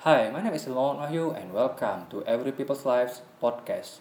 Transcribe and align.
Hai, 0.00 0.32
my 0.32 0.40
name 0.40 0.56
is 0.56 0.64
Ilmawan 0.64 0.96
Wahyu 0.96 1.36
and 1.36 1.52
welcome 1.52 2.08
to 2.08 2.24
Every 2.24 2.56
People's 2.56 2.88
Lives 2.88 3.20
Podcast. 3.36 4.00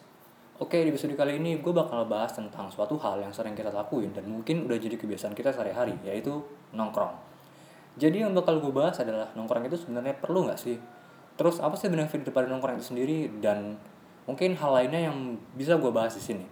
Oke, 0.55 0.79
di 0.79 0.95
episode 0.95 1.11
kali 1.11 1.35
ini 1.35 1.59
gue 1.59 1.75
bakal 1.75 2.07
bahas 2.07 2.31
tentang 2.31 2.71
suatu 2.71 2.95
hal 3.03 3.19
yang 3.19 3.35
sering 3.35 3.51
kita 3.51 3.67
lakuin 3.67 4.15
dan 4.15 4.23
mungkin 4.23 4.63
udah 4.63 4.79
jadi 4.79 4.96
kebiasaan 4.96 5.35
kita 5.35 5.51
sehari-hari, 5.51 5.99
yaitu 6.07 6.39
nongkrong. 6.71 7.20
Jadi 7.99 8.23
yang 8.23 8.31
bakal 8.31 8.63
gue 8.63 8.71
bahas 8.71 8.96
adalah 9.04 9.27
nongkrong 9.35 9.67
itu 9.67 9.75
sebenarnya 9.75 10.15
perlu 10.15 10.47
nggak 10.47 10.55
sih? 10.55 10.79
Terus 11.35 11.59
apa 11.59 11.75
sih 11.75 11.92
benefit 11.92 12.24
daripada 12.24 12.47
nongkrong 12.47 12.79
itu 12.79 12.96
sendiri 12.96 13.28
dan 13.44 13.76
mungkin 14.24 14.56
hal 14.56 14.72
lainnya 14.72 15.12
yang 15.12 15.36
bisa 15.52 15.76
gue 15.76 15.92
bahas 15.92 16.16
di 16.16 16.23
sini. 16.23 16.48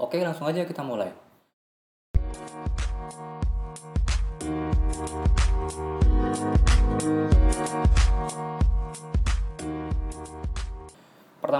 Oke, 0.00 0.16
langsung 0.24 0.48
aja 0.48 0.64
kita 0.64 0.80
mulai. 0.80 1.12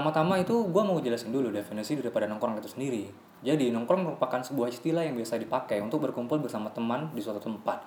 Pertama-tama 0.01 0.41
itu 0.41 0.65
gue 0.65 0.81
mau 0.81 0.97
jelasin 0.97 1.29
dulu 1.29 1.53
definisi 1.53 1.93
daripada 1.93 2.25
nongkrong 2.25 2.57
itu 2.57 2.73
sendiri. 2.73 3.05
Jadi 3.45 3.69
nongkrong 3.69 4.01
merupakan 4.01 4.41
sebuah 4.41 4.73
istilah 4.73 5.05
yang 5.05 5.13
biasa 5.13 5.37
dipakai 5.37 5.77
untuk 5.77 6.01
berkumpul 6.01 6.41
bersama 6.41 6.73
teman 6.73 7.13
di 7.13 7.21
suatu 7.21 7.37
tempat. 7.37 7.85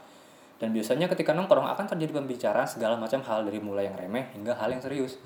Dan 0.63 0.71
biasanya 0.71 1.11
ketika 1.11 1.35
nongkrong 1.35 1.67
akan 1.75 1.91
terjadi 1.91 2.23
pembicaraan 2.23 2.71
segala 2.71 2.95
macam 2.95 3.19
hal 3.27 3.43
dari 3.43 3.59
mulai 3.59 3.91
yang 3.91 3.99
remeh 3.99 4.31
hingga 4.31 4.55
hal 4.55 4.71
yang 4.71 4.79
serius. 4.79 5.19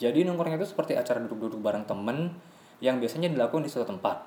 Jadi 0.00 0.24
nongkrong 0.24 0.56
itu 0.56 0.64
seperti 0.64 0.96
acara 0.96 1.20
duduk-duduk 1.28 1.60
bareng 1.60 1.84
temen 1.84 2.32
yang 2.80 2.96
biasanya 3.04 3.28
dilakukan 3.28 3.60
di 3.60 3.68
suatu 3.68 3.92
tempat. 3.92 4.24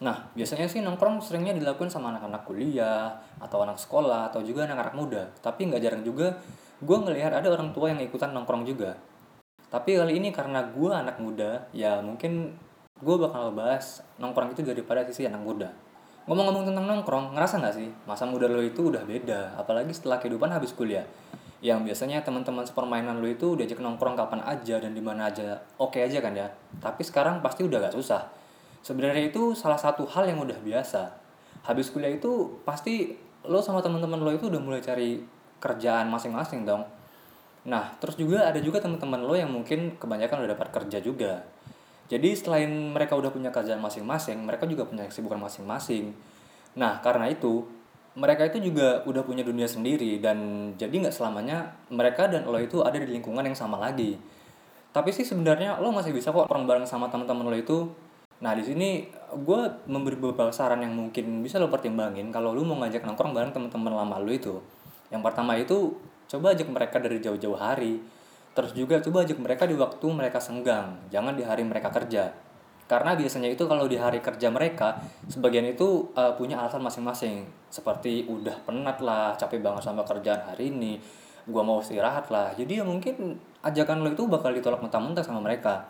Nah, 0.00 0.32
biasanya 0.32 0.72
sih 0.72 0.80
nongkrong 0.80 1.20
seringnya 1.20 1.52
dilakukan 1.52 1.92
sama 1.92 2.16
anak-anak 2.16 2.48
kuliah, 2.48 3.12
atau 3.44 3.60
anak 3.60 3.76
sekolah, 3.76 4.32
atau 4.32 4.40
juga 4.40 4.64
anak-anak 4.64 4.96
muda. 4.96 5.28
Tapi 5.44 5.68
nggak 5.68 5.84
jarang 5.84 6.00
juga 6.00 6.40
gue 6.80 6.96
ngelihat 6.96 7.36
ada 7.36 7.52
orang 7.52 7.76
tua 7.76 7.92
yang 7.92 8.00
ikutan 8.00 8.32
nongkrong 8.32 8.64
juga. 8.64 8.96
Tapi 9.74 9.98
kali 9.98 10.22
ini 10.22 10.30
karena 10.30 10.70
gue 10.70 10.86
anak 10.86 11.18
muda, 11.18 11.66
ya 11.74 11.98
mungkin 11.98 12.54
gue 13.02 13.16
bakal 13.18 13.50
bahas 13.58 14.06
nongkrong 14.22 14.54
itu 14.54 14.62
daripada 14.62 15.02
sisi 15.02 15.26
anak 15.26 15.42
muda. 15.42 15.74
Ngomong-ngomong 16.30 16.70
tentang 16.70 16.86
nongkrong, 16.86 17.34
ngerasa 17.34 17.58
nggak 17.58 17.74
sih 17.74 17.90
masa 18.06 18.22
muda 18.22 18.46
lo 18.46 18.62
itu 18.62 18.86
udah 18.86 19.02
beda, 19.02 19.58
apalagi 19.58 19.90
setelah 19.90 20.22
kehidupan 20.22 20.46
habis 20.54 20.70
kuliah. 20.78 21.02
Yang 21.58 21.90
biasanya 21.90 22.22
teman-teman 22.22 22.62
sepermainan 22.62 23.18
lo 23.18 23.26
itu 23.26 23.58
diajak 23.58 23.82
nongkrong 23.82 24.14
kapan 24.14 24.46
aja 24.46 24.78
dan 24.78 24.94
di 24.94 25.02
mana 25.02 25.26
aja, 25.26 25.58
oke 25.82 25.98
aja 25.98 26.22
kan 26.22 26.38
ya. 26.38 26.54
Tapi 26.78 27.02
sekarang 27.02 27.42
pasti 27.42 27.66
udah 27.66 27.82
gak 27.82 27.98
susah. 27.98 28.30
Sebenarnya 28.78 29.26
itu 29.26 29.58
salah 29.58 29.80
satu 29.80 30.06
hal 30.06 30.30
yang 30.30 30.38
udah 30.38 30.62
biasa. 30.62 31.18
Habis 31.66 31.90
kuliah 31.90 32.14
itu 32.14 32.62
pasti 32.62 33.18
lo 33.42 33.58
sama 33.58 33.82
teman-teman 33.82 34.22
lo 34.22 34.30
itu 34.30 34.46
udah 34.46 34.62
mulai 34.62 34.78
cari 34.78 35.18
kerjaan 35.58 36.06
masing-masing 36.14 36.62
dong 36.62 36.93
Nah, 37.64 37.96
terus 37.96 38.20
juga 38.20 38.44
ada 38.44 38.60
juga 38.60 38.80
teman-teman 38.80 39.24
lo 39.24 39.32
yang 39.32 39.48
mungkin 39.48 39.96
kebanyakan 39.96 40.44
udah 40.44 40.50
dapat 40.52 40.68
kerja 40.72 41.00
juga. 41.00 41.44
Jadi 42.12 42.36
selain 42.36 42.68
mereka 42.68 43.16
udah 43.16 43.32
punya 43.32 43.48
kerjaan 43.48 43.80
masing-masing, 43.80 44.36
mereka 44.44 44.68
juga 44.68 44.84
punya 44.84 45.08
kesibukan 45.08 45.40
masing-masing. 45.40 46.12
Nah, 46.76 47.00
karena 47.00 47.32
itu 47.32 47.64
mereka 48.14 48.46
itu 48.46 48.62
juga 48.62 49.02
udah 49.10 49.26
punya 49.26 49.42
dunia 49.42 49.66
sendiri 49.66 50.22
dan 50.22 50.70
jadi 50.78 51.08
nggak 51.08 51.14
selamanya 51.14 51.74
mereka 51.90 52.30
dan 52.30 52.46
lo 52.46 52.62
itu 52.62 52.78
ada 52.86 52.94
di 52.94 53.10
lingkungan 53.10 53.42
yang 53.42 53.58
sama 53.58 53.80
lagi. 53.82 54.14
Tapi 54.94 55.10
sih 55.10 55.26
sebenarnya 55.26 55.82
lo 55.82 55.90
masih 55.90 56.14
bisa 56.14 56.30
kok 56.30 56.46
orang 56.46 56.70
bareng 56.70 56.86
sama 56.86 57.10
teman-teman 57.10 57.50
lo 57.50 57.56
itu. 57.58 57.90
Nah 58.38 58.54
di 58.54 58.62
sini 58.62 59.10
gue 59.34 59.60
memberi 59.90 60.14
beberapa 60.14 60.54
saran 60.54 60.86
yang 60.86 60.94
mungkin 60.94 61.42
bisa 61.42 61.58
lo 61.58 61.66
pertimbangin 61.66 62.30
kalau 62.30 62.54
lo 62.54 62.62
mau 62.62 62.78
ngajak 62.86 63.02
nongkrong 63.02 63.34
bareng 63.34 63.50
teman-teman 63.50 63.90
lama 63.90 64.22
lo 64.22 64.30
itu. 64.30 64.62
Yang 65.10 65.22
pertama 65.26 65.58
itu 65.58 65.98
coba 66.34 66.50
ajak 66.50 66.66
mereka 66.66 66.98
dari 66.98 67.22
jauh-jauh 67.22 67.54
hari. 67.54 68.02
Terus 68.54 68.74
juga 68.74 68.98
coba 68.98 69.22
ajak 69.22 69.38
mereka 69.38 69.70
di 69.70 69.78
waktu 69.78 70.06
mereka 70.10 70.42
senggang 70.42 70.98
jangan 71.14 71.38
di 71.38 71.46
hari 71.46 71.62
mereka 71.62 71.94
kerja. 71.94 72.34
Karena 72.84 73.16
biasanya 73.16 73.48
itu 73.48 73.64
kalau 73.64 73.88
di 73.88 73.96
hari 73.96 74.20
kerja 74.20 74.52
mereka 74.52 75.00
sebagian 75.30 75.64
itu 75.64 76.10
uh, 76.18 76.34
punya 76.34 76.58
alasan 76.58 76.82
masing-masing. 76.82 77.46
Seperti 77.70 78.26
udah 78.26 78.60
penat 78.66 78.98
lah 79.00 79.38
capek 79.38 79.62
banget 79.62 79.86
sama 79.86 80.02
kerjaan 80.02 80.42
hari 80.50 80.74
ini 80.74 80.98
gua 81.48 81.64
mau 81.64 81.80
istirahat 81.80 82.28
lah. 82.28 82.52
Jadi 82.52 82.82
ya 82.82 82.84
mungkin 82.84 83.40
ajakan 83.64 84.04
lo 84.04 84.12
itu 84.12 84.28
bakal 84.28 84.52
ditolak 84.52 84.84
mentah-mentah 84.84 85.24
sama 85.24 85.40
mereka. 85.40 85.88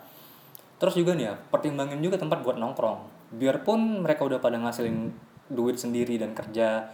Terus 0.79 0.95
juga 0.95 1.15
nih 1.15 1.31
ya 1.31 1.33
pertimbangin 1.51 1.99
juga 1.99 2.15
tempat 2.19 2.43
buat 2.43 2.55
nongkrong. 2.55 3.33
Biarpun 3.35 4.03
mereka 4.07 4.23
udah 4.23 4.39
pada 4.39 4.55
ngasilin 4.55 5.11
duit 5.51 5.77
sendiri 5.77 6.17
dan 6.17 6.33
kerja 6.33 6.89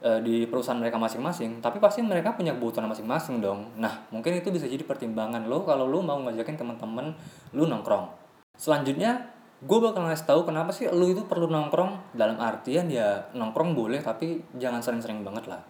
e, 0.00 0.10
di 0.24 0.36
perusahaan 0.48 0.80
mereka 0.80 0.96
masing-masing 0.96 1.60
tapi 1.60 1.78
pasti 1.78 2.00
mereka 2.00 2.34
punya 2.34 2.56
kebutuhan 2.56 2.88
masing-masing 2.88 3.44
dong. 3.44 3.68
Nah 3.76 4.08
mungkin 4.10 4.40
itu 4.40 4.48
bisa 4.48 4.66
jadi 4.66 4.82
pertimbangan 4.82 5.46
lo 5.46 5.62
kalau 5.62 5.86
lo 5.86 6.00
mau 6.00 6.18
ngajakin 6.24 6.56
teman-teman 6.56 7.12
lo 7.54 7.64
nongkrong. 7.68 8.08
Selanjutnya 8.56 9.30
gue 9.60 9.78
bakal 9.78 10.08
ngasih 10.08 10.24
tahu 10.24 10.40
kenapa 10.48 10.72
sih 10.72 10.88
lo 10.88 11.06
itu 11.06 11.24
perlu 11.28 11.46
nongkrong. 11.52 12.16
Dalam 12.16 12.40
artian 12.40 12.88
ya 12.88 13.28
nongkrong 13.36 13.76
boleh 13.76 14.00
tapi 14.00 14.40
jangan 14.56 14.80
sering-sering 14.80 15.20
banget 15.20 15.52
lah. 15.52 15.60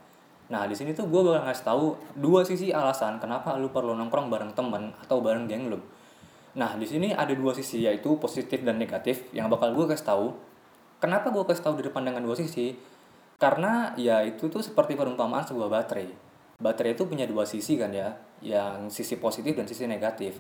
Nah 0.51 0.67
di 0.67 0.75
sini 0.75 0.95
tuh 0.95 1.07
gue 1.11 1.21
bakal 1.23 1.47
ngasih 1.47 1.67
tahu 1.67 1.85
dua 2.19 2.43
sisi 2.47 2.71
alasan 2.75 3.19
kenapa 3.23 3.55
lo 3.59 3.71
perlu 3.71 3.95
nongkrong 3.99 4.31
bareng 4.31 4.53
temen 4.55 4.95
atau 5.03 5.23
bareng 5.23 5.47
geng 5.51 5.71
lo. 5.71 5.79
Nah 6.59 6.75
di 6.75 6.87
sini 6.87 7.15
ada 7.15 7.31
dua 7.31 7.55
sisi 7.55 7.87
yaitu 7.87 8.19
positif 8.19 8.63
dan 8.67 8.79
negatif 8.79 9.31
yang 9.31 9.47
bakal 9.47 9.71
gue 9.75 9.87
kasih 9.91 10.07
tahu. 10.07 10.27
Kenapa 10.99 11.31
gue 11.31 11.43
kasih 11.47 11.63
tahu 11.63 11.75
dari 11.79 11.91
pandangan 11.95 12.23
dua 12.23 12.35
sisi 12.35 12.75
karena 13.41 13.97
ya 13.97 14.21
itu 14.21 14.53
tuh 14.53 14.61
seperti 14.61 14.95
perumpamaan 14.95 15.49
sebuah 15.49 15.73
baterai. 15.73 16.13
Baterai 16.61 16.93
itu 16.93 17.09
punya 17.09 17.25
dua 17.25 17.49
sisi 17.49 17.81
kan 17.81 17.89
ya, 17.89 18.13
yang 18.45 18.93
sisi 18.93 19.17
positif 19.17 19.57
dan 19.57 19.65
sisi 19.65 19.89
negatif. 19.89 20.37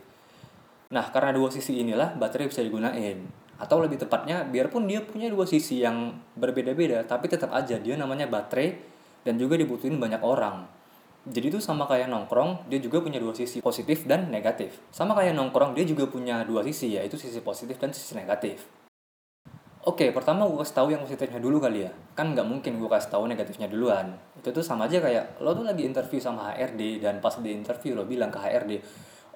Nah, 0.93 1.09
karena 1.09 1.33
dua 1.33 1.49
sisi 1.49 1.81
inilah 1.81 2.13
baterai 2.21 2.53
bisa 2.53 2.61
digunain. 2.61 3.25
Atau 3.57 3.81
lebih 3.81 3.97
tepatnya, 3.97 4.45
biarpun 4.45 4.85
dia 4.85 5.01
punya 5.01 5.33
dua 5.33 5.49
sisi 5.49 5.81
yang 5.81 6.13
berbeda-beda, 6.37 7.09
tapi 7.09 7.25
tetap 7.33 7.57
aja 7.57 7.81
dia 7.81 7.97
namanya 7.97 8.29
baterai 8.29 8.77
dan 9.25 9.41
juga 9.41 9.57
dibutuhin 9.57 9.97
banyak 9.97 10.21
orang. 10.21 10.69
Jadi 11.25 11.57
itu 11.57 11.61
sama 11.61 11.85
kayak 11.85 12.09
nongkrong, 12.09 12.69
dia 12.69 12.81
juga 12.81 13.01
punya 13.01 13.21
dua 13.21 13.33
sisi 13.37 13.61
positif 13.61 14.09
dan 14.09 14.29
negatif. 14.33 14.77
Sama 14.93 15.13
kayak 15.17 15.37
nongkrong, 15.37 15.73
dia 15.77 15.85
juga 15.89 16.09
punya 16.09 16.45
dua 16.45 16.65
sisi, 16.65 16.97
yaitu 16.97 17.17
sisi 17.17 17.41
positif 17.41 17.77
dan 17.77 17.93
sisi 17.93 18.17
negatif. 18.17 18.80
Oke, 19.81 20.13
pertama 20.13 20.45
gue 20.45 20.61
kasih 20.61 20.77
tahu 20.77 20.93
yang 20.93 21.01
positifnya 21.01 21.41
dulu 21.41 21.57
kali 21.57 21.89
ya. 21.89 21.93
Kan 22.13 22.37
nggak 22.37 22.45
mungkin 22.45 22.77
gue 22.77 22.85
kasih 22.85 23.17
tahu 23.17 23.25
negatifnya 23.25 23.65
duluan. 23.65 24.13
Itu 24.37 24.53
tuh 24.53 24.61
sama 24.61 24.85
aja 24.85 25.01
kayak 25.01 25.41
lo 25.41 25.57
tuh 25.57 25.65
lagi 25.65 25.89
interview 25.89 26.21
sama 26.21 26.53
HRD 26.53 27.01
dan 27.01 27.17
pas 27.25 27.33
di 27.41 27.49
interview 27.49 27.97
lo 27.97 28.05
bilang 28.05 28.29
ke 28.29 28.37
HRD, 28.37 28.77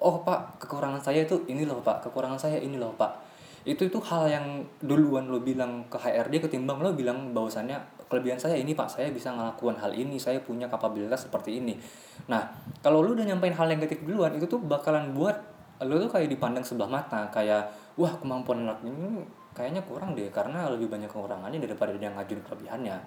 "Oh, 0.05 0.21
Pak, 0.21 0.61
kekurangan 0.61 1.01
saya 1.01 1.25
itu 1.25 1.41
ini 1.49 1.65
loh, 1.65 1.81
Pak. 1.81 2.05
Kekurangan 2.05 2.37
saya 2.37 2.61
ini 2.61 2.77
loh, 2.77 2.93
Pak." 2.93 3.25
Itu 3.65 3.89
itu 3.89 3.97
hal 4.05 4.29
yang 4.29 4.45
duluan 4.85 5.33
lo 5.33 5.41
bilang 5.41 5.89
ke 5.89 5.97
HRD 5.97 6.45
ketimbang 6.45 6.77
lo 6.77 6.93
bilang 6.93 7.33
bahwasannya 7.33 8.05
kelebihan 8.05 8.37
saya 8.37 8.53
ini, 8.53 8.77
Pak. 8.77 8.85
Saya 8.85 9.09
bisa 9.09 9.33
ngelakuin 9.33 9.81
hal 9.81 9.97
ini, 9.97 10.21
saya 10.21 10.37
punya 10.45 10.69
kapabilitas 10.69 11.25
seperti 11.25 11.57
ini. 11.57 11.73
Nah, 12.29 12.45
kalau 12.85 13.01
lo 13.01 13.17
udah 13.17 13.25
nyampein 13.25 13.57
hal 13.57 13.65
negatif 13.65 14.05
duluan, 14.05 14.37
itu 14.37 14.45
tuh 14.45 14.61
bakalan 14.61 15.09
buat 15.17 15.41
lo 15.81 15.97
tuh 16.05 16.13
kayak 16.13 16.29
dipandang 16.29 16.61
sebelah 16.61 17.01
mata, 17.01 17.33
kayak 17.33 17.65
wah 17.97 18.13
kemampuan 18.21 18.61
anak 18.61 18.85
ini 18.85 19.25
kayaknya 19.55 19.81
kurang 19.87 20.13
deh 20.13 20.27
karena 20.29 20.67
lebih 20.69 20.91
banyak 20.91 21.07
kekurangannya 21.07 21.63
daripada 21.63 21.95
dia 21.95 22.11
ngajuin 22.11 22.43
kelebihannya. 22.43 22.97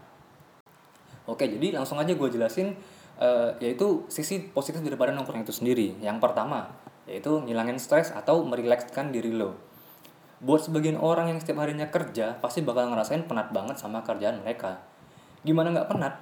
Oke 1.29 1.45
jadi 1.45 1.77
langsung 1.77 2.01
aja 2.01 2.17
gue 2.17 2.29
jelasin 2.33 2.73
uh, 3.21 3.53
yaitu 3.61 4.09
sisi 4.09 4.49
positif 4.49 4.81
daripada 4.81 5.13
nongkrong 5.13 5.45
itu 5.45 5.53
sendiri. 5.53 6.01
Yang 6.01 6.25
pertama 6.25 6.73
yaitu 7.05 7.37
ngilangin 7.45 7.77
stres 7.77 8.11
atau 8.11 8.43
merilekskan 8.49 9.13
diri 9.13 9.37
lo. 9.37 9.55
Buat 10.41 10.73
sebagian 10.73 10.97
orang 10.97 11.37
yang 11.37 11.39
setiap 11.39 11.61
harinya 11.61 11.93
kerja 11.93 12.41
pasti 12.41 12.65
bakal 12.65 12.89
ngerasain 12.89 13.29
penat 13.29 13.53
banget 13.53 13.77
sama 13.77 14.01
kerjaan 14.01 14.41
mereka. 14.41 14.81
Gimana 15.45 15.71
nggak 15.77 15.89
penat? 15.93 16.15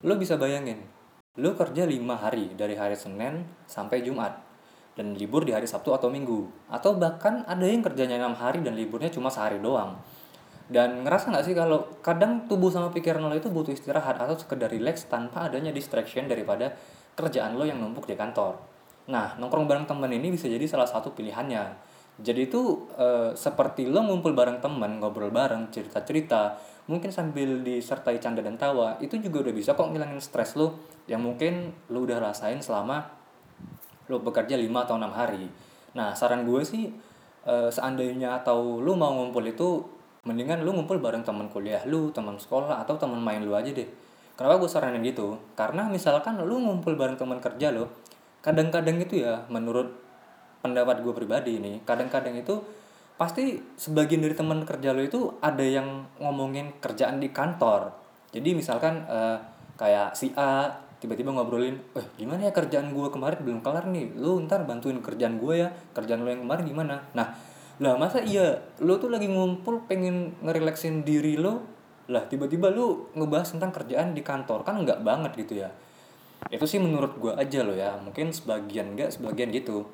Lo 0.00 0.16
bisa 0.16 0.40
bayangin 0.40 0.98
lo 1.38 1.54
kerja 1.54 1.86
5 1.86 1.94
hari 2.18 2.50
dari 2.58 2.74
hari 2.74 2.98
Senin 2.98 3.46
sampai 3.70 4.02
Jumat 4.02 4.47
dan 4.98 5.14
libur 5.14 5.46
di 5.46 5.54
hari 5.54 5.70
Sabtu 5.70 5.94
atau 5.94 6.10
Minggu. 6.10 6.50
Atau 6.66 6.98
bahkan 6.98 7.46
ada 7.46 7.62
yang 7.62 7.86
kerjanya 7.86 8.18
enam 8.18 8.34
hari 8.34 8.66
dan 8.66 8.74
liburnya 8.74 9.14
cuma 9.14 9.30
sehari 9.30 9.62
doang. 9.62 9.94
Dan 10.66 11.06
ngerasa 11.06 11.30
nggak 11.30 11.44
sih 11.46 11.54
kalau 11.54 11.86
kadang 12.02 12.50
tubuh 12.50 12.68
sama 12.68 12.90
pikiran 12.90 13.22
lo 13.22 13.32
itu 13.32 13.48
butuh 13.48 13.70
istirahat 13.72 14.18
atau 14.18 14.34
sekedar 14.34 14.68
relax 14.68 15.06
tanpa 15.06 15.46
adanya 15.46 15.70
distraction 15.70 16.26
daripada 16.26 16.74
kerjaan 17.14 17.54
lo 17.54 17.64
yang 17.64 17.78
numpuk 17.78 18.04
di 18.10 18.18
kantor? 18.18 18.58
Nah 19.08 19.38
nongkrong 19.38 19.64
bareng 19.64 19.86
temen 19.88 20.10
ini 20.12 20.34
bisa 20.34 20.50
jadi 20.50 20.66
salah 20.68 20.84
satu 20.84 21.16
pilihannya. 21.16 21.96
Jadi 22.18 22.50
itu 22.50 22.90
e, 22.98 23.32
seperti 23.38 23.86
lo 23.88 24.02
ngumpul 24.02 24.34
bareng 24.34 24.58
temen 24.58 24.98
ngobrol 24.98 25.30
bareng 25.30 25.70
cerita 25.70 26.02
cerita 26.02 26.58
mungkin 26.90 27.14
sambil 27.14 27.62
disertai 27.62 28.18
canda 28.18 28.42
dan 28.42 28.58
tawa 28.58 28.98
itu 28.98 29.16
juga 29.22 29.46
udah 29.46 29.54
bisa 29.54 29.78
kok 29.78 29.88
ngilangin 29.88 30.18
stres 30.18 30.58
lo 30.58 30.82
yang 31.06 31.22
mungkin 31.22 31.70
lo 31.88 32.02
udah 32.04 32.18
rasain 32.18 32.58
selama 32.58 33.17
lo 34.08 34.20
bekerja 34.20 34.56
5 34.56 34.68
atau 34.84 34.96
6 34.96 35.08
hari. 35.12 35.44
Nah, 35.96 36.12
saran 36.12 36.44
gue 36.48 36.60
sih 36.64 36.88
e, 37.44 37.54
seandainya 37.72 38.40
atau 38.42 38.80
lu 38.80 38.96
mau 38.96 39.12
ngumpul 39.12 39.44
itu 39.44 39.84
mendingan 40.24 40.64
lu 40.64 40.76
ngumpul 40.76 41.00
bareng 41.00 41.24
teman 41.24 41.48
kuliah 41.48 41.80
lu, 41.88 42.12
teman 42.12 42.36
sekolah 42.36 42.80
atau 42.84 42.96
teman 43.00 43.20
main 43.20 43.40
lu 43.40 43.52
aja 43.56 43.72
deh. 43.72 43.88
Kenapa 44.36 44.60
gue 44.60 44.70
saranin 44.70 45.04
gitu? 45.04 45.36
Karena 45.56 45.88
misalkan 45.88 46.40
lu 46.40 46.60
ngumpul 46.60 46.96
bareng 46.96 47.16
teman 47.16 47.40
kerja 47.40 47.72
lo, 47.72 47.90
kadang-kadang 48.42 48.96
itu 49.02 49.22
ya 49.26 49.44
menurut 49.50 50.08
pendapat 50.62 51.02
gue 51.02 51.14
pribadi 51.14 51.58
ini 51.58 51.82
kadang-kadang 51.82 52.34
itu 52.34 52.58
pasti 53.18 53.58
sebagian 53.74 54.22
dari 54.22 54.34
teman 54.34 54.62
kerja 54.62 54.94
lo 54.94 55.02
itu 55.02 55.38
ada 55.42 55.62
yang 55.62 56.06
ngomongin 56.22 56.78
kerjaan 56.78 57.18
di 57.18 57.34
kantor 57.34 57.90
jadi 58.30 58.54
misalkan 58.54 59.06
uh, 59.10 59.38
kayak 59.78 60.14
si 60.14 60.30
A 60.38 60.70
tiba-tiba 60.98 61.30
ngobrolin 61.30 61.78
eh 61.94 62.06
gimana 62.18 62.50
ya 62.50 62.52
kerjaan 62.52 62.90
gue 62.90 63.06
kemarin? 63.10 63.38
Belum 63.42 63.60
kelar 63.62 63.86
nih. 63.86 64.18
Lo 64.18 64.38
ntar 64.42 64.66
bantuin 64.66 64.98
kerjaan 64.98 65.38
gue 65.38 65.54
ya. 65.62 65.68
Kerjaan 65.94 66.26
lo 66.26 66.28
yang 66.30 66.42
kemarin 66.42 66.64
gimana? 66.66 66.94
Nah 67.14 67.38
lah 67.78 67.94
masa 67.94 68.18
iya? 68.22 68.58
Lo 68.82 68.98
tuh 68.98 69.08
lagi 69.14 69.30
ngumpul 69.30 69.86
pengen 69.86 70.34
ngerelaksin 70.42 71.06
diri 71.06 71.38
lo 71.38 71.62
lah 72.10 72.26
tiba-tiba 72.26 72.74
lo 72.74 73.14
ngebahas 73.14 73.54
tentang 73.54 73.70
kerjaan 73.70 74.18
di 74.18 74.26
kantor. 74.26 74.66
Kan 74.66 74.82
nggak 74.82 75.06
banget 75.06 75.38
gitu 75.38 75.62
ya. 75.62 75.70
Itu 76.50 76.66
sih 76.66 76.82
menurut 76.82 77.14
gue 77.22 77.30
aja 77.30 77.62
lo 77.62 77.78
ya. 77.78 77.94
Mungkin 78.02 78.34
sebagian 78.34 78.98
enggak 78.98 79.14
sebagian 79.14 79.54
gitu. 79.54 79.86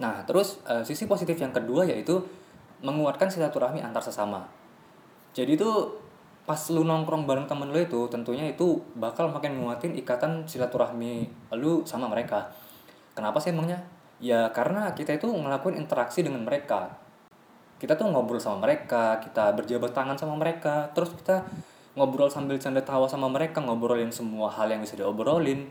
Nah 0.00 0.24
terus 0.24 0.64
uh, 0.64 0.80
sisi 0.80 1.04
positif 1.04 1.36
yang 1.36 1.52
kedua 1.52 1.84
yaitu 1.84 2.24
menguatkan 2.80 3.28
silaturahmi 3.28 3.84
antar 3.84 4.00
sesama. 4.00 4.48
Jadi 5.36 5.60
tuh 5.60 5.99
pas 6.50 6.58
lu 6.74 6.82
nongkrong 6.82 7.30
bareng 7.30 7.46
temen 7.46 7.70
lu 7.70 7.78
itu 7.78 8.10
tentunya 8.10 8.50
itu 8.50 8.82
bakal 8.98 9.30
makin 9.30 9.62
nguatin 9.62 9.94
ikatan 9.94 10.50
silaturahmi 10.50 11.30
lu 11.54 11.86
sama 11.86 12.10
mereka. 12.10 12.50
Kenapa 13.14 13.38
sih 13.38 13.54
emangnya? 13.54 13.78
Ya 14.18 14.50
karena 14.50 14.90
kita 14.98 15.14
itu 15.14 15.30
ngelakuin 15.30 15.78
interaksi 15.78 16.26
dengan 16.26 16.42
mereka. 16.42 16.90
Kita 17.78 17.94
tuh 17.94 18.10
ngobrol 18.10 18.42
sama 18.42 18.66
mereka 18.66 19.22
kita 19.22 19.54
berjabat 19.54 19.94
tangan 19.94 20.18
sama 20.18 20.34
mereka 20.34 20.90
terus 20.90 21.14
kita 21.14 21.46
ngobrol 21.94 22.26
sambil 22.26 22.58
canda 22.58 22.82
tawa 22.82 23.06
sama 23.06 23.30
mereka 23.30 23.62
ngobrolin 23.62 24.10
semua 24.10 24.50
hal 24.50 24.74
yang 24.74 24.82
bisa 24.82 24.98
diobrolin. 24.98 25.70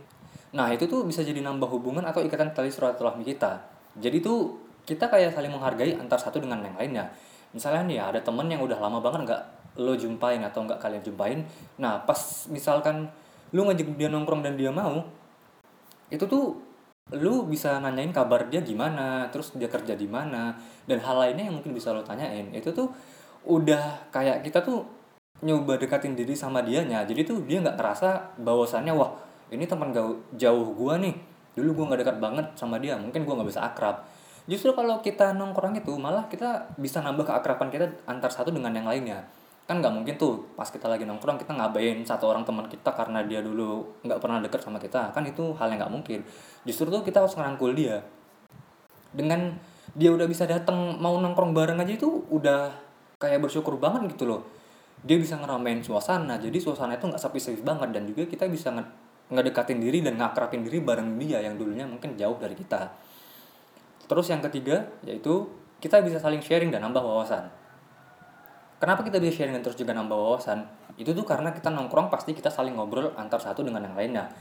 Nah 0.55 0.71
itu 0.71 0.87
tuh 0.87 1.03
bisa 1.03 1.27
jadi 1.27 1.43
nambah 1.43 1.67
hubungan 1.67 2.07
atau 2.07 2.23
ikatan 2.23 2.55
tali 2.55 2.71
silaturahmi 2.71 3.27
kita. 3.27 3.67
Jadi 3.99 4.23
tuh 4.23 4.55
kita 4.87 5.11
kayak 5.11 5.35
saling 5.35 5.51
menghargai 5.51 5.99
antar 5.99 6.23
satu 6.23 6.39
dengan 6.39 6.63
yang 6.63 6.79
lainnya. 6.79 7.11
Misalnya 7.51 7.83
nih 7.83 7.95
ya 7.99 8.03
ada 8.15 8.23
temen 8.23 8.47
yang 8.47 8.63
udah 8.63 8.79
lama 8.79 9.03
banget 9.03 9.27
nggak 9.27 9.58
lo 9.79 9.95
jumpain 9.95 10.43
atau 10.43 10.67
nggak 10.67 10.77
kalian 10.77 11.01
jumpain. 11.01 11.39
Nah 11.79 12.03
pas 12.03 12.19
misalkan 12.51 13.07
lu 13.55 13.65
ngajak 13.65 13.95
dia 13.95 14.11
nongkrong 14.11 14.45
dan 14.45 14.53
dia 14.59 14.69
mau 14.69 15.01
itu 16.13 16.21
tuh 16.25 16.57
lu 17.09 17.49
bisa 17.49 17.81
nanyain 17.81 18.13
kabar 18.13 18.45
dia 18.45 18.61
gimana 18.61 19.25
terus 19.33 19.49
dia 19.57 19.65
kerja 19.65 19.97
di 19.97 20.05
mana 20.05 20.53
dan 20.85 21.01
hal 21.01 21.17
lainnya 21.17 21.49
yang 21.49 21.57
mungkin 21.57 21.73
bisa 21.73 21.95
lo 21.95 22.05
tanyain. 22.05 22.53
Itu 22.53 22.75
tuh 22.75 22.91
udah 23.47 24.11
kayak 24.13 24.45
kita 24.45 24.61
tuh 24.61 24.85
nyoba 25.41 25.79
dekatin 25.79 26.13
diri 26.13 26.35
sama 26.35 26.61
dianya. 26.61 27.07
Jadi 27.07 27.25
tuh 27.25 27.41
dia 27.47 27.63
nggak 27.63 27.79
terasa 27.79 28.35
bahwasannya 28.37 28.93
wah 28.93 29.15
ini 29.49 29.65
teman 29.65 29.95
jauh 30.37 30.67
gua 30.77 31.01
nih. 31.01 31.15
Dulu 31.57 31.81
gua 31.81 31.85
nggak 31.93 32.01
dekat 32.05 32.17
banget 32.21 32.45
sama 32.53 32.77
dia 32.77 32.93
mungkin 32.99 33.25
gua 33.25 33.41
nggak 33.41 33.49
bisa 33.49 33.63
akrab. 33.65 34.05
Justru 34.49 34.73
kalau 34.73 34.97
kita 35.01 35.33
nongkrong 35.37 35.77
itu 35.77 35.93
malah 35.97 36.25
kita 36.25 36.73
bisa 36.77 37.05
nambah 37.05 37.21
keakraban 37.21 37.69
kita 37.69 37.85
antar 38.09 38.33
satu 38.33 38.49
dengan 38.49 38.73
yang 38.73 38.89
lainnya 38.89 39.25
kan 39.69 39.85
nggak 39.85 39.93
mungkin 39.93 40.17
tuh 40.17 40.49
pas 40.57 40.65
kita 40.65 40.89
lagi 40.89 41.05
nongkrong 41.05 41.37
kita 41.37 41.53
ngabain 41.53 42.01
satu 42.01 42.25
orang 42.25 42.41
teman 42.41 42.65
kita 42.65 42.89
karena 42.89 43.21
dia 43.21 43.37
dulu 43.45 43.85
nggak 44.01 44.17
pernah 44.17 44.41
deket 44.41 44.65
sama 44.65 44.81
kita. 44.81 45.13
Kan 45.13 45.29
itu 45.29 45.53
hal 45.61 45.69
yang 45.69 45.85
nggak 45.85 45.93
mungkin. 45.93 46.25
Justru 46.65 46.89
tuh 46.89 47.05
kita 47.05 47.21
harus 47.21 47.37
ngerangkul 47.37 47.77
dia. 47.77 48.01
Dengan 49.13 49.53
dia 49.93 50.09
udah 50.09 50.25
bisa 50.25 50.49
datang 50.49 50.97
mau 50.97 51.13
nongkrong 51.21 51.53
bareng 51.53 51.77
aja 51.77 51.93
itu 51.93 52.09
udah 52.33 52.73
kayak 53.21 53.45
bersyukur 53.45 53.77
banget 53.77 54.17
gitu 54.17 54.25
loh. 54.25 54.41
Dia 55.05 55.21
bisa 55.21 55.37
ngeramein 55.37 55.85
suasana 55.85 56.41
jadi 56.41 56.57
suasana 56.57 56.97
itu 56.97 57.05
nggak 57.05 57.21
sepi-sepi 57.21 57.61
banget. 57.61 57.93
Dan 57.93 58.09
juga 58.09 58.25
kita 58.25 58.49
bisa 58.49 58.73
nge 58.73 58.81
ngedekatin 59.29 59.77
diri 59.77 60.01
dan 60.01 60.17
ngakrapin 60.17 60.65
diri 60.65 60.81
bareng 60.81 61.13
dia 61.21 61.45
yang 61.45 61.61
dulunya 61.61 61.85
mungkin 61.85 62.17
jauh 62.17 62.41
dari 62.41 62.57
kita. 62.57 62.89
Terus 64.09 64.33
yang 64.33 64.41
ketiga 64.41 64.89
yaitu 65.05 65.45
kita 65.77 66.01
bisa 66.01 66.17
saling 66.17 66.41
sharing 66.41 66.73
dan 66.73 66.81
nambah 66.81 67.05
wawasan 67.05 67.58
Kenapa 68.79 69.03
kita 69.03 69.19
bisa 69.19 69.43
sharing 69.43 69.59
dan 69.59 69.63
terus 69.67 69.75
juga 69.75 69.91
nambah 69.91 70.15
wawasan? 70.15 70.63
Itu 70.95 71.11
tuh 71.11 71.27
karena 71.27 71.51
kita 71.51 71.67
nongkrong 71.67 72.07
pasti 72.07 72.31
kita 72.31 72.47
saling 72.47 72.79
ngobrol 72.79 73.11
antar 73.19 73.43
satu 73.43 73.59
dengan 73.59 73.83
yang 73.83 73.91
lainnya. 73.91 74.31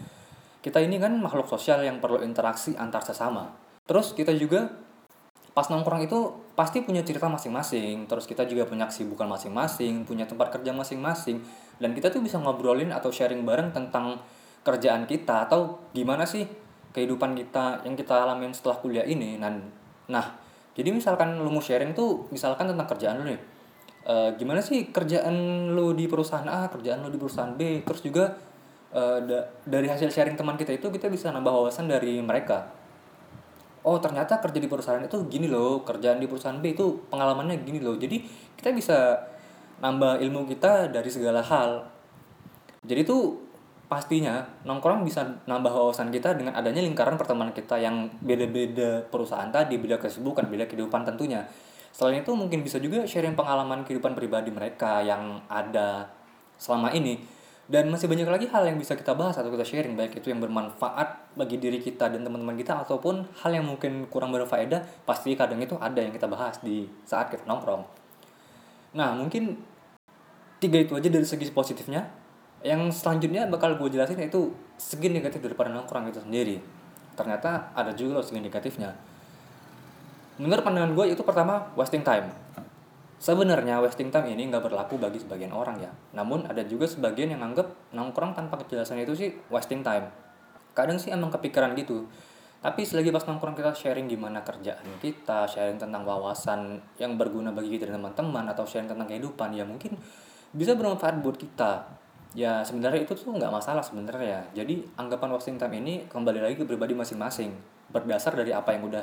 Kita 0.62 0.79
ini 0.79 0.94
kan 1.02 1.11
makhluk 1.19 1.50
sosial 1.50 1.82
yang 1.82 1.99
perlu 1.99 2.23
interaksi 2.23 2.79
antar 2.79 3.02
sesama. 3.02 3.50
Terus 3.82 4.14
kita 4.14 4.31
juga 4.38 4.70
pas 5.50 5.67
nongkrong 5.67 6.06
itu 6.06 6.38
pasti 6.55 6.87
punya 6.87 7.02
cerita 7.02 7.26
masing-masing. 7.26 8.06
Terus 8.06 8.31
kita 8.31 8.46
juga 8.46 8.62
punya 8.62 8.87
kesibukan 8.87 9.26
masing-masing, 9.26 10.06
punya 10.06 10.23
tempat 10.23 10.55
kerja 10.55 10.70
masing-masing. 10.70 11.43
Dan 11.82 11.99
kita 11.99 12.14
tuh 12.14 12.23
bisa 12.23 12.38
ngobrolin 12.38 12.94
atau 12.94 13.11
sharing 13.11 13.43
bareng 13.43 13.75
tentang 13.75 14.23
kerjaan 14.62 15.11
kita 15.11 15.50
atau 15.50 15.82
gimana 15.90 16.23
sih 16.23 16.46
kehidupan 16.94 17.35
kita 17.35 17.82
yang 17.82 17.99
kita 17.99 18.23
alamin 18.23 18.55
setelah 18.55 18.79
kuliah 18.79 19.02
ini. 19.02 19.35
Dan 19.35 19.67
nah, 20.06 20.38
jadi 20.79 20.94
misalkan 20.94 21.43
lu 21.43 21.50
mau 21.50 21.58
sharing 21.58 21.90
tuh 21.90 22.31
misalkan 22.31 22.70
tentang 22.70 22.87
kerjaan 22.87 23.19
lu 23.19 23.35
nih 23.35 23.58
uh, 24.09 24.33
gimana 24.35 24.65
sih 24.65 24.89
kerjaan 24.89 25.37
lo 25.77 25.93
di 25.93 26.09
perusahaan 26.09 26.49
A 26.49 26.67
kerjaan 26.73 27.05
lo 27.05 27.13
di 27.13 27.21
perusahaan 27.21 27.53
B? 27.55 27.85
Terus 27.85 28.01
juga 28.01 28.33
uh, 28.97 29.21
da 29.23 29.45
dari 29.69 29.87
hasil 29.87 30.09
sharing 30.09 30.35
teman 30.35 30.57
kita 30.57 30.75
itu 30.75 30.89
kita 30.89 31.13
bisa 31.13 31.29
nambah 31.31 31.53
wawasan 31.53 31.87
dari 31.87 32.19
mereka. 32.25 32.73
Oh 33.87 34.01
ternyata 34.03 34.43
kerja 34.43 34.59
di 34.59 34.67
perusahaan 34.67 35.01
itu 35.01 35.29
gini 35.31 35.47
loh 35.47 35.87
kerjaan 35.87 36.19
di 36.19 36.27
perusahaan 36.27 36.59
B 36.59 36.75
itu 36.75 37.07
pengalamannya 37.13 37.61
gini 37.63 37.79
loh. 37.79 37.95
Jadi 37.95 38.25
kita 38.59 38.73
bisa 38.75 39.15
nambah 39.79 40.19
ilmu 40.19 40.49
kita 40.51 40.91
dari 40.91 41.07
segala 41.13 41.45
hal. 41.45 41.87
Jadi 42.83 43.07
tuh 43.07 43.49
pastinya 43.89 44.45
nongkrong 44.69 45.01
bisa 45.01 45.25
nambah 45.49 45.73
wawasan 45.73 46.13
kita 46.13 46.37
dengan 46.37 46.53
adanya 46.53 46.85
lingkaran 46.85 47.17
pertemanan 47.17 47.57
kita 47.57 47.81
yang 47.81 48.13
beda-beda 48.21 49.01
perusahaan 49.09 49.49
tadi 49.49 49.81
beda 49.81 49.97
kesibukan 49.97 50.45
beda 50.45 50.69
kehidupan 50.69 51.09
tentunya 51.09 51.49
Selain 51.93 52.23
itu 52.23 52.31
mungkin 52.35 52.62
bisa 52.62 52.79
juga 52.79 53.05
sharing 53.08 53.35
pengalaman 53.35 53.82
kehidupan 53.82 54.14
pribadi 54.14 54.55
mereka 54.55 55.02
yang 55.02 55.43
ada 55.50 56.06
selama 56.58 56.94
ini 56.94 57.38
dan 57.69 57.93
masih 57.93 58.08
banyak 58.08 58.25
lagi 58.25 58.46
hal 58.49 58.64
yang 58.64 58.81
bisa 58.81 58.96
kita 58.96 59.12
bahas 59.12 59.37
atau 59.37 59.52
kita 59.52 59.61
sharing 59.61 59.93
baik 59.93 60.17
itu 60.17 60.32
yang 60.32 60.40
bermanfaat 60.40 61.37
bagi 61.37 61.61
diri 61.61 61.76
kita 61.76 62.08
dan 62.08 62.25
teman-teman 62.25 62.56
kita 62.56 62.81
ataupun 62.81 63.29
hal 63.44 63.50
yang 63.52 63.69
mungkin 63.69 64.08
kurang 64.08 64.32
berfaedah 64.32 65.05
pasti 65.05 65.37
kadang 65.37 65.61
itu 65.61 65.76
ada 65.76 66.00
yang 66.00 66.08
kita 66.08 66.25
bahas 66.25 66.56
di 66.64 66.88
saat 67.05 67.29
kita 67.29 67.44
nongkrong. 67.44 67.85
Nah 68.96 69.12
mungkin 69.12 69.61
tiga 70.64 70.81
itu 70.81 70.96
aja 70.96 71.12
dari 71.12 71.29
segi 71.29 71.52
positifnya. 71.52 72.08
Yang 72.64 73.05
selanjutnya 73.05 73.46
bakal 73.46 73.76
gue 73.76 73.87
jelasin 73.93 74.19
itu 74.19 74.50
segi 74.81 75.12
negatif 75.12 75.44
daripada 75.44 75.69
nongkrong 75.69 76.08
itu 76.08 76.25
sendiri. 76.25 76.56
Ternyata 77.20 77.76
ada 77.76 77.93
juga 77.93 78.19
loh 78.19 78.25
segi 78.25 78.40
negatifnya 78.40 78.96
menurut 80.38 80.62
pandangan 80.62 80.95
gue 80.95 81.12
itu 81.12 81.23
pertama 81.26 81.68
wasting 81.75 82.07
time 82.07 82.30
Sebenarnya 83.18 83.83
wasting 83.83 84.14
time 84.14 84.30
ini 84.30 84.47
nggak 84.47 84.71
berlaku 84.71 84.95
bagi 84.95 85.18
sebagian 85.18 85.50
orang 85.50 85.83
ya. 85.83 85.90
Namun 86.14 86.47
ada 86.47 86.62
juga 86.62 86.87
sebagian 86.87 87.35
yang 87.35 87.42
anggap 87.42 87.66
nongkrong 87.90 88.38
tanpa 88.38 88.62
kejelasan 88.62 89.02
itu 89.02 89.11
sih 89.18 89.35
wasting 89.50 89.83
time. 89.83 90.07
Kadang 90.71 91.02
sih 91.02 91.11
emang 91.11 91.35
kepikiran 91.35 91.75
gitu. 91.75 92.07
Tapi 92.62 92.87
selagi 92.87 93.11
pas 93.11 93.26
nongkrong 93.26 93.59
kita 93.59 93.75
sharing 93.75 94.07
gimana 94.07 94.47
kerjaan 94.47 94.87
kita, 95.02 95.50
sharing 95.50 95.83
tentang 95.83 96.07
wawasan 96.07 96.78
yang 96.95 97.18
berguna 97.18 97.50
bagi 97.50 97.75
kita 97.75 97.90
dan 97.90 97.99
teman-teman 97.99 98.54
atau 98.54 98.62
sharing 98.62 98.87
tentang 98.87 99.11
kehidupan 99.11 99.50
ya 99.50 99.66
mungkin 99.66 99.99
bisa 100.54 100.78
bermanfaat 100.78 101.18
buat 101.18 101.35
kita. 101.35 101.90
Ya 102.38 102.62
sebenarnya 102.62 103.02
itu 103.02 103.18
tuh 103.18 103.35
nggak 103.35 103.50
masalah 103.50 103.83
sebenarnya. 103.83 104.47
Jadi 104.54 104.87
anggapan 104.95 105.35
wasting 105.35 105.59
time 105.59 105.75
ini 105.83 106.07
kembali 106.07 106.38
lagi 106.38 106.54
ke 106.54 106.62
pribadi 106.62 106.95
masing-masing 106.95 107.50
berdasar 107.90 108.38
dari 108.38 108.54
apa 108.54 108.78
yang 108.78 108.87
udah 108.87 109.02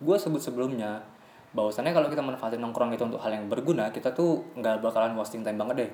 gue 0.00 0.16
sebut 0.16 0.40
sebelumnya 0.40 1.04
bahwasannya 1.52 1.92
kalau 1.92 2.08
kita 2.08 2.24
manfaatin 2.24 2.62
nongkrong 2.62 2.96
itu 2.96 3.04
untuk 3.04 3.20
hal 3.20 3.36
yang 3.36 3.46
berguna 3.50 3.92
kita 3.92 4.14
tuh 4.16 4.40
nggak 4.56 4.80
bakalan 4.80 5.12
wasting 5.18 5.44
time 5.44 5.60
banget 5.60 5.76
deh. 5.86 5.90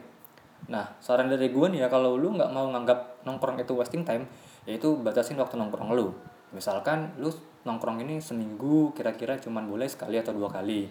Nah 0.70 0.94
saran 1.02 1.26
dari 1.26 1.50
gue 1.50 1.66
nih 1.72 1.84
ya 1.84 1.88
kalau 1.90 2.14
lu 2.14 2.36
nggak 2.36 2.50
mau 2.52 2.68
nganggap 2.70 3.24
nongkrong 3.24 3.58
itu 3.58 3.72
wasting 3.74 4.04
time 4.06 4.28
yaitu 4.68 4.94
batasin 5.00 5.34
waktu 5.40 5.58
nongkrong 5.58 5.96
lu. 5.96 6.12
Misalkan 6.52 7.16
lu 7.18 7.32
nongkrong 7.66 8.04
ini 8.04 8.22
seminggu 8.22 8.94
kira-kira 8.94 9.40
cuman 9.42 9.66
boleh 9.66 9.90
sekali 9.90 10.20
atau 10.20 10.36
dua 10.36 10.52
kali 10.52 10.86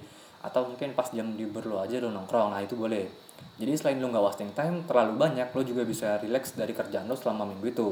atau 0.45 0.67
mungkin 0.67 0.93
pas 0.93 1.09
jam 1.09 1.25
libur 1.33 1.65
lu 1.65 1.79
aja 1.79 1.97
lu 2.01 2.09
nongkrong 2.09 2.51
nah 2.51 2.59
itu 2.59 2.73
boleh. 2.75 3.05
Jadi 3.55 3.71
selain 3.77 4.01
lu 4.01 4.09
nggak 4.09 4.25
wasting 4.25 4.51
time 4.57 4.83
terlalu 4.83 5.15
banyak 5.15 5.47
lu 5.53 5.61
juga 5.61 5.85
bisa 5.85 6.17
relax 6.19 6.57
dari 6.57 6.73
kerjaan 6.73 7.05
lu 7.05 7.15
selama 7.15 7.45
minggu 7.47 7.67
itu 7.69 7.89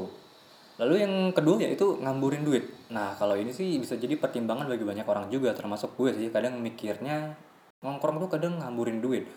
Lalu 0.74 0.94
yang 1.06 1.14
kedua 1.30 1.62
yaitu 1.62 1.94
ngamburin 2.02 2.42
duit. 2.42 2.66
Nah 2.90 3.14
kalau 3.14 3.38
ini 3.38 3.54
sih 3.54 3.78
bisa 3.78 3.94
jadi 3.94 4.18
pertimbangan 4.18 4.66
bagi 4.66 4.82
banyak 4.82 5.06
orang 5.06 5.30
juga 5.30 5.54
termasuk 5.54 5.94
gue 5.94 6.10
sih 6.18 6.28
kadang 6.34 6.58
mikirnya 6.58 7.38
nongkrong 7.78 8.18
tuh 8.18 8.30
kadang 8.32 8.58
ngamburin 8.58 8.98
duit. 8.98 9.30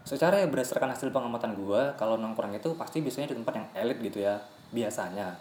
Secara 0.00 0.40
ya 0.40 0.48
berdasarkan 0.48 0.96
hasil 0.96 1.12
pengamatan 1.12 1.52
gue 1.52 1.92
kalau 2.00 2.16
nongkrong 2.16 2.56
itu 2.56 2.72
pasti 2.72 3.04
biasanya 3.04 3.36
di 3.36 3.36
tempat 3.36 3.54
yang 3.60 3.68
elit 3.76 3.98
gitu 4.00 4.24
ya 4.24 4.40
biasanya. 4.72 5.36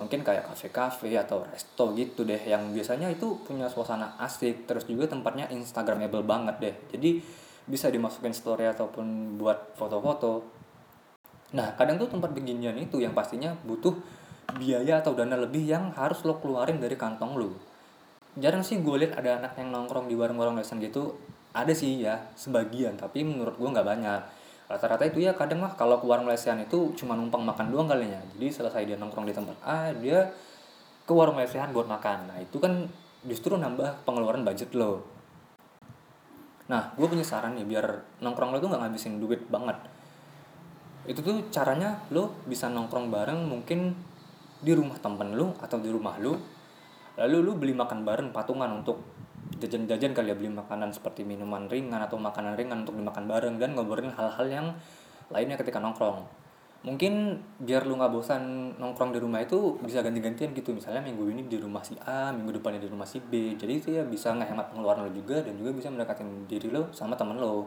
Mungkin 0.00 0.24
kayak 0.24 0.48
kafe-kafe 0.48 1.12
atau 1.18 1.44
resto 1.44 1.92
gitu 1.92 2.24
deh 2.24 2.40
yang 2.48 2.72
biasanya 2.72 3.12
itu 3.12 3.44
punya 3.44 3.68
suasana 3.68 4.16
asik 4.22 4.64
terus 4.64 4.88
juga 4.88 5.10
tempatnya 5.12 5.52
instagramable 5.52 6.24
banget 6.24 6.56
deh. 6.56 6.74
Jadi 6.96 7.20
bisa 7.68 7.92
dimasukin 7.92 8.32
story 8.32 8.64
ataupun 8.64 9.36
buat 9.36 9.76
foto-foto. 9.76 10.40
Nah 11.52 11.76
kadang 11.76 12.00
tuh 12.00 12.08
tempat 12.08 12.32
beginian 12.32 12.80
itu 12.80 12.96
yang 13.04 13.12
pastinya 13.12 13.52
butuh 13.66 13.92
biaya 14.56 15.04
atau 15.04 15.12
dana 15.12 15.36
lebih 15.36 15.68
yang 15.68 15.92
harus 15.92 16.24
lo 16.24 16.40
keluarin 16.40 16.80
dari 16.80 16.96
kantong 16.96 17.36
lo. 17.36 17.52
Jarang 18.38 18.64
sih 18.64 18.80
gue 18.80 18.96
liat 19.04 19.18
ada 19.18 19.42
anak 19.42 19.58
yang 19.60 19.74
nongkrong 19.74 20.08
di 20.08 20.16
warung-warung 20.16 20.56
lesan 20.56 20.80
gitu. 20.80 21.18
Ada 21.52 21.74
sih 21.74 22.00
ya 22.00 22.32
sebagian 22.38 22.96
tapi 22.96 23.26
menurut 23.26 23.60
gue 23.60 23.68
nggak 23.68 23.84
banyak. 23.84 24.20
Rata-rata 24.68 25.04
itu 25.08 25.24
ya 25.24 25.32
kadang 25.32 25.64
lah 25.64 25.72
kalau 25.76 25.96
ke 25.96 26.04
warung 26.04 26.28
lesehan 26.28 26.60
itu 26.60 26.92
cuma 26.96 27.16
numpang 27.16 27.40
makan 27.44 27.72
doang 27.72 27.88
kalinya. 27.88 28.20
Jadi 28.36 28.46
selesai 28.52 28.84
dia 28.84 28.96
nongkrong 28.96 29.26
di 29.28 29.34
tempat 29.36 29.56
A 29.64 29.92
dia 29.96 30.28
ke 31.04 31.12
warung 31.12 31.40
lesehan 31.40 31.72
buat 31.72 31.88
makan. 31.88 32.32
Nah 32.32 32.38
itu 32.40 32.60
kan 32.60 32.88
justru 33.24 33.56
nambah 33.56 34.04
pengeluaran 34.04 34.44
budget 34.44 34.72
lo. 34.76 35.04
Nah 36.68 36.92
gue 36.94 37.06
punya 37.08 37.24
saran 37.24 37.56
nih 37.56 37.64
biar 37.64 38.20
nongkrong 38.20 38.52
lo 38.52 38.60
tuh 38.60 38.68
nggak 38.68 38.82
ngabisin 38.86 39.20
duit 39.20 39.40
banget. 39.48 39.76
Itu 41.08 41.24
tuh 41.24 41.48
caranya 41.48 42.04
lo 42.12 42.36
bisa 42.44 42.68
nongkrong 42.68 43.08
bareng 43.08 43.48
mungkin 43.48 43.96
di 44.58 44.72
rumah 44.74 44.98
temen 44.98 45.34
lo 45.38 45.54
atau 45.62 45.78
di 45.78 45.90
rumah 45.90 46.18
lo 46.18 46.34
lalu 47.18 47.36
lu 47.42 47.52
beli 47.58 47.74
makan 47.74 48.06
bareng 48.06 48.28
patungan 48.30 48.70
untuk 48.78 49.02
jajan-jajan 49.58 50.14
kali 50.14 50.30
ya 50.30 50.36
beli 50.38 50.52
makanan 50.54 50.94
seperti 50.94 51.26
minuman 51.26 51.66
ringan 51.66 51.98
atau 51.98 52.20
makanan 52.20 52.54
ringan 52.54 52.86
untuk 52.86 52.94
dimakan 52.94 53.24
bareng 53.26 53.54
dan 53.58 53.74
ngobrolin 53.74 54.14
hal-hal 54.14 54.46
yang 54.46 54.66
lainnya 55.32 55.56
ketika 55.58 55.82
nongkrong. 55.82 56.24
Mungkin 56.78 57.42
biar 57.58 57.90
lu 57.90 57.98
nggak 57.98 58.12
bosan 58.14 58.70
nongkrong 58.78 59.10
di 59.10 59.18
rumah 59.18 59.42
itu 59.42 59.82
bisa 59.82 59.98
ganti-gantian 59.98 60.54
gitu. 60.54 60.70
Misalnya 60.70 61.02
minggu 61.02 61.26
ini 61.26 61.42
di 61.50 61.58
rumah 61.58 61.82
si 61.82 61.98
A 62.06 62.30
minggu 62.30 62.54
depannya 62.54 62.78
di 62.78 62.86
rumah 62.86 63.02
si 63.02 63.18
B. 63.18 63.58
Jadi 63.58 63.72
itu 63.74 63.88
ya 63.98 64.06
bisa 64.06 64.30
ngehemat 64.30 64.70
pengeluaran 64.70 65.10
lo 65.10 65.12
juga 65.12 65.42
dan 65.42 65.58
juga 65.58 65.74
bisa 65.74 65.90
mendekatin 65.90 66.46
diri 66.46 66.70
lo 66.70 66.94
sama 66.94 67.18
temen 67.18 67.34
lo 67.42 67.66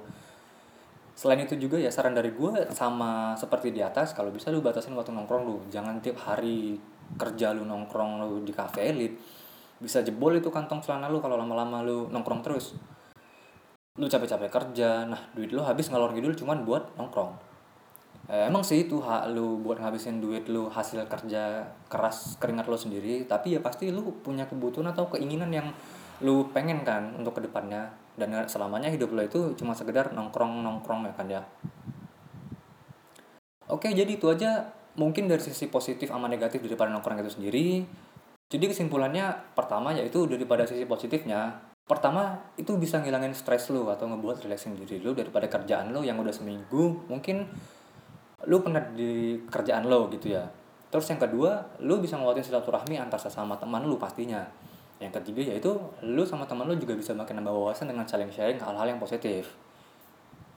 selain 1.22 1.46
itu 1.46 1.54
juga 1.54 1.78
ya 1.78 1.94
saran 1.94 2.18
dari 2.18 2.34
gue 2.34 2.74
sama 2.74 3.38
seperti 3.38 3.70
di 3.70 3.86
atas 3.86 4.18
kalau 4.18 4.34
bisa 4.34 4.50
lu 4.50 4.66
batasin 4.66 4.98
waktu 4.98 5.14
nongkrong 5.14 5.46
lu. 5.46 5.62
Jangan 5.70 6.02
tiap 6.02 6.18
hari 6.26 6.82
kerja 7.14 7.54
lu 7.54 7.62
nongkrong 7.62 8.26
lu 8.26 8.42
di 8.42 8.50
cafe 8.50 8.90
elit. 8.90 9.22
Bisa 9.78 10.02
jebol 10.02 10.42
itu 10.42 10.50
kantong 10.50 10.82
celana 10.82 11.14
lu 11.14 11.22
kalau 11.22 11.38
lama-lama 11.38 11.86
lu 11.86 12.10
nongkrong 12.10 12.42
terus. 12.42 12.74
Lu 14.02 14.10
capek-capek 14.10 14.50
kerja 14.50 15.06
nah 15.06 15.22
duit 15.38 15.54
lu 15.54 15.62
habis 15.62 15.94
ngalor 15.94 16.18
ngidul 16.18 16.34
cuman 16.34 16.66
buat 16.66 16.98
nongkrong. 16.98 17.38
Eh, 18.26 18.50
emang 18.50 18.66
sih 18.66 18.90
itu 18.90 18.98
hak 18.98 19.30
lu 19.30 19.62
buat 19.62 19.78
ngabisin 19.78 20.26
duit 20.26 20.50
lu 20.50 20.74
hasil 20.74 21.06
kerja 21.06 21.70
keras 21.86 22.42
keringat 22.42 22.66
lu 22.66 22.82
sendiri. 22.82 23.30
Tapi 23.30 23.54
ya 23.54 23.62
pasti 23.62 23.94
lu 23.94 24.10
punya 24.26 24.50
kebutuhan 24.50 24.90
atau 24.90 25.06
keinginan 25.06 25.54
yang 25.54 25.70
lu 26.22 26.50
pengen 26.54 26.86
kan 26.86 27.14
untuk 27.18 27.38
ke 27.38 27.46
depannya 27.46 27.90
dan 28.16 28.34
selamanya 28.46 28.90
hidup 28.90 29.14
lo 29.14 29.22
itu 29.26 29.58
cuma 29.58 29.74
sekedar 29.74 30.14
nongkrong 30.14 30.62
nongkrong 30.62 31.10
ya 31.10 31.14
kan 31.18 31.28
ya 31.28 31.42
oke 33.68 33.90
jadi 33.90 34.10
itu 34.10 34.30
aja 34.30 34.70
mungkin 34.96 35.26
dari 35.26 35.42
sisi 35.42 35.72
positif 35.72 36.12
sama 36.12 36.30
negatif 36.30 36.62
daripada 36.62 36.94
nongkrong 36.94 37.24
itu 37.24 37.32
sendiri 37.40 37.68
jadi 38.52 38.68
kesimpulannya 38.68 39.56
pertama 39.56 39.96
yaitu 39.96 40.28
daripada 40.28 40.68
sisi 40.68 40.84
positifnya, 40.84 41.56
pertama 41.88 42.36
itu 42.60 42.76
bisa 42.76 43.00
ngilangin 43.00 43.32
stres 43.32 43.72
lu 43.72 43.88
atau 43.88 44.12
ngebuat 44.12 44.44
relaxing 44.44 44.76
diri 44.76 45.00
lu 45.00 45.16
daripada 45.16 45.48
kerjaan 45.48 45.96
lu 45.96 46.04
yang 46.04 46.20
udah 46.20 46.36
seminggu 46.36 47.08
mungkin 47.08 47.48
lu 48.52 48.60
pernah 48.60 48.84
di 48.92 49.40
kerjaan 49.48 49.88
lo 49.88 50.12
gitu 50.12 50.36
ya. 50.36 50.44
Terus 50.92 51.08
yang 51.08 51.24
kedua, 51.24 51.80
lu 51.80 52.04
bisa 52.04 52.20
nguatin 52.20 52.44
silaturahmi 52.44 53.00
antar 53.00 53.24
sesama 53.24 53.56
teman 53.56 53.88
lu 53.88 53.96
pastinya. 53.96 54.44
Yang 55.02 55.20
ketiga 55.20 55.58
yaitu 55.58 55.74
lu 56.06 56.24
sama 56.24 56.46
teman 56.46 56.70
lu 56.70 56.78
juga 56.78 56.94
bisa 56.94 57.12
makin 57.18 57.42
nambah 57.42 57.52
wawasan 57.52 57.90
dengan 57.90 58.06
saling 58.06 58.30
sharing 58.30 58.62
hal-hal 58.62 58.86
yang 58.86 59.02
positif. 59.02 59.50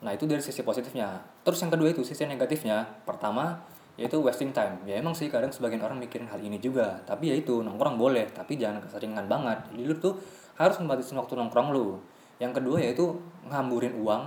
Nah, 0.05 0.13
itu 0.13 0.29
dari 0.29 0.45
sisi 0.45 0.61
positifnya. 0.61 1.25
Terus 1.41 1.65
yang 1.65 1.73
kedua 1.73 1.89
itu 1.89 2.05
sisi 2.05 2.29
negatifnya. 2.29 2.85
Pertama, 3.09 3.65
yaitu 3.95 4.19
wasting 4.19 4.51
time 4.51 4.83
ya 4.83 4.99
emang 4.99 5.15
sih 5.15 5.31
kadang 5.31 5.55
sebagian 5.55 5.79
orang 5.87 6.03
mikirin 6.03 6.27
hal 6.27 6.43
ini 6.43 6.59
juga 6.59 6.99
tapi 7.07 7.31
ya 7.31 7.39
itu 7.39 7.63
nongkrong 7.63 7.95
boleh 7.95 8.27
tapi 8.35 8.59
jangan 8.59 8.83
keseringan 8.83 9.31
banget 9.31 9.71
jadi 9.71 9.83
lu 9.87 9.95
tuh 10.03 10.19
harus 10.59 10.75
membatasin 10.83 11.15
waktu 11.15 11.39
nongkrong 11.39 11.71
lu 11.71 12.03
yang 12.43 12.51
kedua 12.51 12.83
yaitu 12.83 13.15
ngamburin 13.47 13.95
uang. 14.01 14.23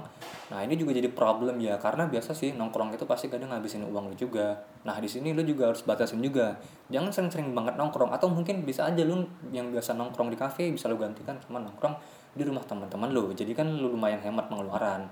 Nah 0.47 0.59
ini 0.63 0.79
juga 0.79 0.95
jadi 0.95 1.11
problem 1.11 1.59
ya 1.59 1.75
karena 1.75 2.07
biasa 2.07 2.31
sih 2.31 2.55
nongkrong 2.55 2.95
itu 2.95 3.03
pasti 3.03 3.27
kadang 3.27 3.51
ngabisin 3.51 3.83
uang 3.83 4.13
lu 4.13 4.15
juga. 4.15 4.63
Nah 4.87 4.95
di 5.01 5.09
sini 5.09 5.35
lu 5.35 5.43
juga 5.43 5.73
harus 5.73 5.83
batasin 5.83 6.23
juga. 6.23 6.55
Jangan 6.87 7.11
sering-sering 7.11 7.51
banget 7.51 7.75
nongkrong 7.75 8.15
atau 8.15 8.31
mungkin 8.31 8.63
bisa 8.63 8.87
aja 8.87 9.03
lu 9.03 9.27
yang 9.51 9.73
biasa 9.75 9.97
nongkrong 9.97 10.31
di 10.31 10.37
kafe 10.39 10.71
bisa 10.71 10.87
lu 10.87 10.95
gantikan 10.95 11.35
sama 11.43 11.59
nongkrong 11.59 11.99
di 12.37 12.43
rumah 12.47 12.63
teman-teman 12.63 13.11
lu. 13.11 13.33
Jadi 13.35 13.51
kan 13.51 13.67
lu 13.67 13.91
lumayan 13.91 14.23
hemat 14.23 14.47
pengeluaran. 14.47 15.11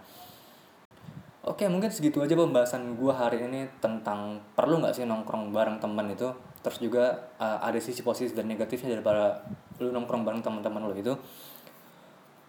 Oke 1.45 1.69
mungkin 1.69 1.93
segitu 1.93 2.25
aja 2.25 2.33
pembahasan 2.33 2.97
gue 2.97 3.13
hari 3.13 3.45
ini 3.45 3.69
tentang 3.77 4.41
perlu 4.57 4.81
nggak 4.81 4.97
sih 4.97 5.05
nongkrong 5.05 5.51
bareng 5.51 5.77
teman 5.83 6.09
itu. 6.09 6.31
Terus 6.63 6.81
juga 6.81 7.29
uh, 7.37 7.61
ada 7.61 7.77
sisi 7.77 8.01
positif 8.01 8.33
dan 8.33 8.49
negatifnya 8.49 8.97
daripada 8.97 9.45
lu 9.77 9.91
nongkrong 9.91 10.23
bareng 10.23 10.41
teman-teman 10.41 10.89
lo 10.89 10.95
itu 10.95 11.13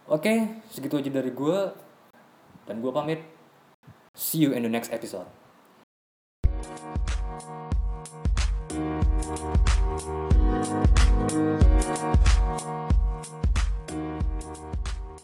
oke 0.07 0.63
segitu 0.71 0.99
aja 0.99 1.11
dari 1.11 1.31
gue 1.31 1.59
dan 2.67 2.83
gue 2.83 2.91
pamit. 2.91 3.21
See 4.17 4.43
you 4.43 4.57
in 4.57 4.65
the 4.65 4.73
next 4.73 4.91
episode 4.91 5.46